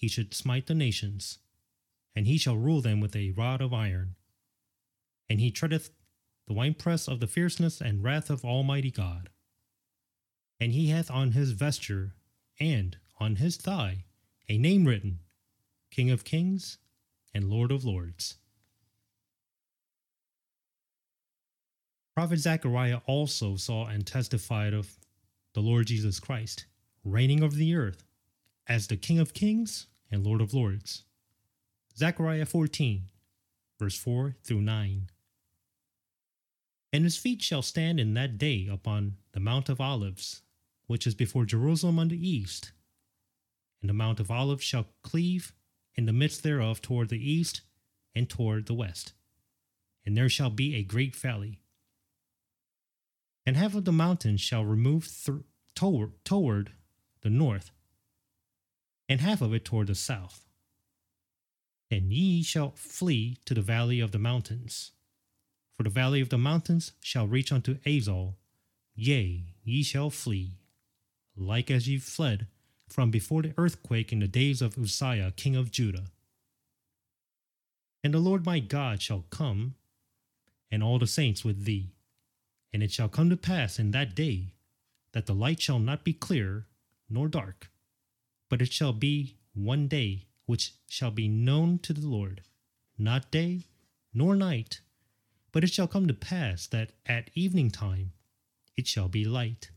he 0.00 0.08
should 0.08 0.34
smite 0.34 0.66
the 0.66 0.74
nations, 0.74 1.38
and 2.16 2.26
he 2.26 2.38
shall 2.38 2.56
rule 2.56 2.80
them 2.80 3.00
with 3.00 3.14
a 3.14 3.30
rod 3.30 3.60
of 3.60 3.72
iron. 3.72 4.16
And 5.28 5.40
he 5.40 5.50
treadeth 5.50 5.90
the 6.48 6.54
winepress 6.54 7.06
of 7.06 7.20
the 7.20 7.26
fierceness 7.26 7.80
and 7.80 8.02
wrath 8.02 8.30
of 8.30 8.44
Almighty 8.44 8.90
God 8.90 9.30
and 10.60 10.72
he 10.72 10.88
hath 10.88 11.10
on 11.10 11.32
his 11.32 11.52
vesture 11.52 12.12
and 12.60 12.98
on 13.18 13.36
his 13.36 13.56
thigh 13.56 14.04
a 14.48 14.58
name 14.58 14.84
written 14.84 15.20
King 15.90 16.10
of 16.10 16.22
Kings 16.22 16.78
and 17.32 17.48
Lord 17.48 17.72
of 17.72 17.84
Lords. 17.84 18.36
Prophet 22.14 22.38
Zechariah 22.38 23.00
also 23.06 23.56
saw 23.56 23.86
and 23.86 24.06
testified 24.06 24.74
of 24.74 24.98
the 25.54 25.60
Lord 25.60 25.86
Jesus 25.86 26.20
Christ 26.20 26.66
reigning 27.02 27.42
over 27.42 27.56
the 27.56 27.74
earth 27.74 28.04
as 28.68 28.86
the 28.86 28.96
King 28.96 29.18
of 29.18 29.32
Kings 29.32 29.86
and 30.10 30.24
Lord 30.24 30.40
of 30.40 30.54
Lords. 30.54 31.04
Zechariah 31.96 32.46
14, 32.46 33.04
verse 33.78 33.96
4 33.96 34.36
through 34.42 34.62
9. 34.62 35.10
And 36.92 37.04
his 37.04 37.16
feet 37.16 37.42
shall 37.42 37.62
stand 37.62 38.00
in 38.00 38.14
that 38.14 38.38
day 38.38 38.68
upon 38.70 39.16
the 39.32 39.40
Mount 39.40 39.68
of 39.68 39.80
Olives, 39.80 40.42
which 40.86 41.06
is 41.06 41.14
before 41.14 41.44
Jerusalem 41.44 41.98
on 41.98 42.08
the 42.08 42.28
east. 42.28 42.72
And 43.80 43.88
the 43.88 43.94
Mount 43.94 44.20
of 44.20 44.30
Olives 44.30 44.64
shall 44.64 44.86
cleave 45.02 45.52
in 45.94 46.06
the 46.06 46.12
midst 46.12 46.42
thereof 46.42 46.82
toward 46.82 47.08
the 47.08 47.30
east 47.30 47.62
and 48.14 48.28
toward 48.28 48.66
the 48.66 48.74
west. 48.74 49.12
And 50.04 50.16
there 50.16 50.28
shall 50.28 50.50
be 50.50 50.74
a 50.74 50.82
great 50.82 51.14
valley. 51.14 51.60
And 53.46 53.56
half 53.56 53.74
of 53.74 53.84
the 53.84 53.92
mountain 53.92 54.36
shall 54.36 54.64
remove 54.64 55.08
th- 55.08 55.38
toward, 55.74 56.24
toward 56.24 56.72
the 57.22 57.30
north, 57.30 57.70
and 59.10 59.20
half 59.20 59.42
of 59.42 59.52
it 59.52 59.66
toward 59.66 59.88
the 59.88 59.94
south. 59.94 60.46
And 61.90 62.12
ye 62.12 62.42
shall 62.42 62.70
flee 62.76 63.36
to 63.44 63.52
the 63.52 63.60
valley 63.60 64.00
of 64.00 64.12
the 64.12 64.18
mountains. 64.18 64.92
For 65.76 65.82
the 65.82 65.90
valley 65.90 66.22
of 66.22 66.30
the 66.30 66.38
mountains 66.38 66.92
shall 67.00 67.26
reach 67.26 67.52
unto 67.52 67.78
Azal, 67.84 68.36
yea, 68.94 69.44
ye 69.64 69.82
shall 69.82 70.08
flee 70.08 70.60
like 71.36 71.70
as 71.70 71.88
ye 71.88 71.98
fled 71.98 72.46
from 72.88 73.10
before 73.10 73.42
the 73.42 73.54
earthquake 73.56 74.12
in 74.12 74.20
the 74.20 74.28
days 74.28 74.60
of 74.60 74.78
Uzziah 74.78 75.32
king 75.34 75.56
of 75.56 75.70
Judah. 75.70 76.06
And 78.04 78.14
the 78.14 78.18
Lord 78.18 78.44
my 78.44 78.60
God 78.60 79.02
shall 79.02 79.24
come, 79.30 79.74
and 80.70 80.82
all 80.82 80.98
the 80.98 81.06
saints 81.06 81.44
with 81.44 81.64
thee. 81.64 81.90
And 82.72 82.82
it 82.82 82.92
shall 82.92 83.08
come 83.08 83.30
to 83.30 83.36
pass 83.36 83.78
in 83.78 83.90
that 83.90 84.14
day 84.14 84.54
that 85.12 85.26
the 85.26 85.34
light 85.34 85.60
shall 85.60 85.78
not 85.78 86.04
be 86.04 86.12
clear 86.12 86.66
nor 87.08 87.26
dark, 87.26 87.70
but 88.50 88.60
it 88.60 88.70
shall 88.70 88.92
be 88.92 89.36
one 89.54 89.88
day 89.88 90.26
which 90.44 90.74
shall 90.88 91.10
be 91.10 91.28
known 91.28 91.78
to 91.78 91.94
the 91.94 92.06
Lord, 92.06 92.42
not 92.98 93.30
day 93.30 93.62
nor 94.12 94.36
night, 94.36 94.80
but 95.52 95.64
it 95.64 95.72
shall 95.72 95.86
come 95.86 96.06
to 96.06 96.14
pass 96.14 96.66
that 96.66 96.90
at 97.06 97.30
evening 97.34 97.70
time 97.70 98.12
it 98.76 98.86
shall 98.86 99.08
be 99.08 99.24
light. 99.24 99.70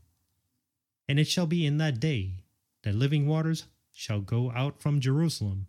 And 1.08 1.18
it 1.18 1.28
shall 1.28 1.46
be 1.46 1.64
in 1.64 1.78
that 1.78 2.00
day 2.00 2.40
that 2.82 2.94
living 2.94 3.26
waters 3.26 3.64
shall 3.92 4.20
go 4.20 4.50
out 4.50 4.80
from 4.82 5.00
Jerusalem, 5.00 5.68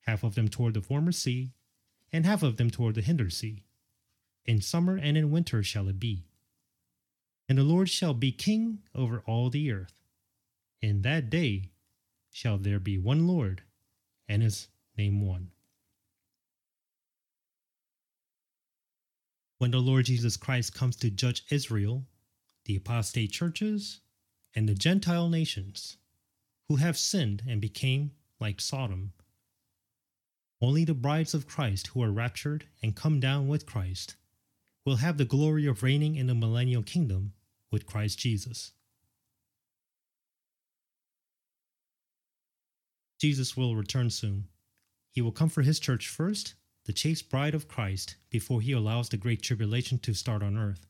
half 0.00 0.24
of 0.24 0.34
them 0.34 0.48
toward 0.48 0.74
the 0.74 0.82
former 0.82 1.12
sea, 1.12 1.52
and 2.12 2.26
half 2.26 2.42
of 2.42 2.56
them 2.56 2.70
toward 2.70 2.96
the 2.96 3.02
hinder 3.02 3.30
sea. 3.30 3.64
In 4.44 4.60
summer 4.60 4.96
and 4.96 5.16
in 5.16 5.30
winter 5.30 5.62
shall 5.62 5.88
it 5.88 6.00
be. 6.00 6.24
And 7.48 7.58
the 7.58 7.62
Lord 7.62 7.88
shall 7.88 8.14
be 8.14 8.32
king 8.32 8.80
over 8.94 9.22
all 9.26 9.50
the 9.50 9.70
earth. 9.70 10.02
In 10.80 11.02
that 11.02 11.30
day 11.30 11.70
shall 12.30 12.58
there 12.58 12.78
be 12.78 12.98
one 12.98 13.26
Lord, 13.26 13.62
and 14.28 14.42
his 14.42 14.68
name 14.96 15.26
one. 15.26 15.50
When 19.58 19.70
the 19.72 19.78
Lord 19.78 20.04
Jesus 20.04 20.36
Christ 20.36 20.74
comes 20.74 20.96
to 20.96 21.10
judge 21.10 21.44
Israel, 21.50 22.06
the 22.64 22.76
apostate 22.76 23.32
churches, 23.32 24.00
and 24.54 24.68
the 24.68 24.74
Gentile 24.74 25.28
nations 25.28 25.96
who 26.68 26.76
have 26.76 26.98
sinned 26.98 27.42
and 27.48 27.60
became 27.60 28.12
like 28.40 28.60
Sodom. 28.60 29.12
Only 30.60 30.84
the 30.84 30.94
brides 30.94 31.34
of 31.34 31.46
Christ 31.46 31.88
who 31.88 32.02
are 32.02 32.12
raptured 32.12 32.66
and 32.82 32.94
come 32.94 33.20
down 33.20 33.48
with 33.48 33.66
Christ 33.66 34.16
will 34.84 34.96
have 34.96 35.16
the 35.16 35.24
glory 35.24 35.66
of 35.66 35.82
reigning 35.82 36.16
in 36.16 36.26
the 36.26 36.34
millennial 36.34 36.82
kingdom 36.82 37.32
with 37.70 37.86
Christ 37.86 38.18
Jesus. 38.18 38.72
Jesus 43.18 43.56
will 43.56 43.76
return 43.76 44.10
soon. 44.10 44.48
He 45.10 45.20
will 45.20 45.32
come 45.32 45.48
for 45.48 45.62
his 45.62 45.80
church 45.80 46.08
first, 46.08 46.54
the 46.84 46.92
chaste 46.92 47.28
bride 47.28 47.54
of 47.54 47.68
Christ, 47.68 48.16
before 48.30 48.60
he 48.60 48.72
allows 48.72 49.08
the 49.08 49.16
great 49.16 49.42
tribulation 49.42 49.98
to 50.00 50.14
start 50.14 50.42
on 50.42 50.56
earth. 50.56 50.86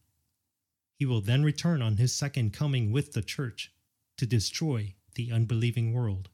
He 0.98 1.06
will 1.06 1.20
then 1.20 1.42
return 1.42 1.80
on 1.80 1.96
his 1.96 2.12
second 2.12 2.52
coming 2.52 2.92
with 2.92 3.12
the 3.12 3.22
church 3.22 3.72
to 4.18 4.26
destroy 4.26 4.94
the 5.14 5.32
unbelieving 5.32 5.92
world. 5.92 6.28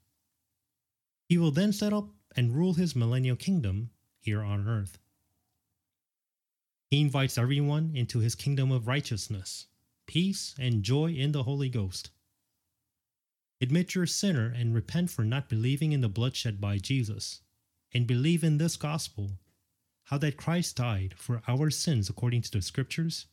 He 1.28 1.38
will 1.38 1.50
then 1.50 1.72
set 1.72 1.92
up 1.92 2.08
and 2.36 2.54
rule 2.54 2.74
his 2.74 2.96
millennial 2.96 3.36
kingdom 3.36 3.90
here 4.20 4.42
on 4.42 4.66
earth. 4.66 4.98
He 6.90 7.00
invites 7.00 7.38
everyone 7.38 7.92
into 7.94 8.18
his 8.18 8.34
kingdom 8.34 8.70
of 8.72 8.86
righteousness, 8.86 9.66
peace, 10.06 10.54
and 10.58 10.82
joy 10.82 11.12
in 11.12 11.32
the 11.32 11.42
Holy 11.44 11.68
Ghost. 11.68 12.10
Admit 13.60 13.94
you're 13.94 14.04
a 14.04 14.08
sinner 14.08 14.52
and 14.54 14.74
repent 14.74 15.10
for 15.10 15.24
not 15.24 15.48
believing 15.48 15.92
in 15.92 16.00
the 16.00 16.08
bloodshed 16.08 16.60
by 16.60 16.78
Jesus, 16.78 17.40
and 17.92 18.06
believe 18.06 18.42
in 18.42 18.58
this 18.58 18.76
gospel 18.76 19.38
how 20.04 20.18
that 20.18 20.36
Christ 20.36 20.76
died 20.76 21.14
for 21.16 21.40
our 21.48 21.70
sins 21.70 22.10
according 22.10 22.42
to 22.42 22.50
the 22.50 22.62
Scriptures, 22.62 23.26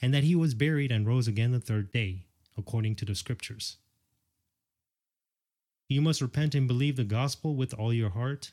and 0.00 0.12
that 0.14 0.24
he 0.24 0.34
was 0.34 0.54
buried 0.54 0.90
and 0.90 1.06
rose 1.06 1.28
again 1.28 1.52
the 1.52 1.60
third 1.60 1.92
day 1.92 2.24
according 2.56 2.96
to 2.96 3.04
the 3.04 3.14
Scriptures. 3.14 3.76
You 5.88 6.02
must 6.02 6.20
repent 6.20 6.54
and 6.54 6.66
believe 6.66 6.96
the 6.96 7.04
gospel 7.04 7.54
with 7.54 7.72
all 7.72 7.92
your 7.92 8.10
heart. 8.10 8.52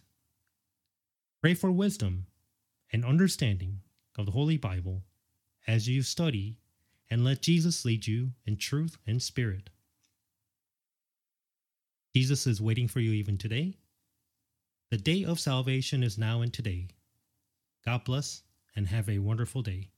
Pray 1.41 1.53
for 1.53 1.71
wisdom 1.71 2.27
and 2.91 3.03
understanding 3.03 3.81
of 4.17 4.25
the 4.25 4.31
Holy 4.31 4.57
Bible 4.57 5.03
as 5.67 5.87
you 5.89 6.01
study, 6.01 6.57
and 7.09 7.23
let 7.23 7.41
Jesus 7.41 7.83
lead 7.83 8.07
you 8.07 8.31
in 8.45 8.57
truth 8.57 8.97
and 9.07 9.21
spirit. 9.21 9.69
Jesus 12.15 12.47
is 12.47 12.61
waiting 12.61 12.87
for 12.87 13.01
you 13.01 13.11
even 13.11 13.37
today. 13.37 13.73
The 14.89 14.95
day 14.95 15.25
of 15.25 15.37
salvation 15.37 16.01
is 16.01 16.17
now 16.17 16.39
and 16.43 16.53
today. 16.53 16.87
God 17.83 18.05
bless 18.05 18.43
and 18.73 18.87
have 18.87 19.09
a 19.09 19.19
wonderful 19.19 19.61
day. 19.61 19.89